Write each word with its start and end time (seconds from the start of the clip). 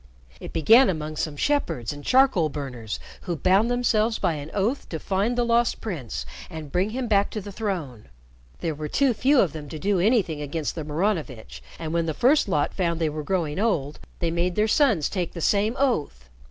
It 0.39 0.51
began 0.51 0.89
among 0.89 1.15
some 1.17 1.37
shepherds 1.37 1.93
and 1.93 2.03
charcoal 2.03 2.49
burners 2.49 2.99
who 3.27 3.35
bound 3.35 3.69
themselves 3.69 4.17
by 4.17 4.33
an 4.33 4.49
oath 4.51 4.89
to 4.89 4.97
find 4.97 5.37
the 5.37 5.43
Lost 5.45 5.79
Prince 5.79 6.25
and 6.49 6.71
bring 6.71 6.89
him 6.89 7.07
back 7.07 7.29
to 7.29 7.39
the 7.39 7.51
throne. 7.51 8.07
There 8.61 8.73
were 8.73 8.87
too 8.87 9.13
few 9.13 9.39
of 9.39 9.53
them 9.53 9.69
to 9.69 9.77
do 9.77 9.99
anything 9.99 10.41
against 10.41 10.73
the 10.73 10.83
Maranovitch, 10.83 11.61
and 11.77 11.93
when 11.93 12.07
the 12.07 12.15
first 12.15 12.47
lot 12.47 12.73
found 12.73 12.99
they 12.99 13.09
were 13.09 13.21
growing 13.21 13.59
old, 13.59 13.99
they 14.17 14.31
made 14.31 14.55
their 14.55 14.67
sons 14.67 15.07
take 15.07 15.33
the 15.33 15.39
same 15.39 15.75
oath. 15.77 16.27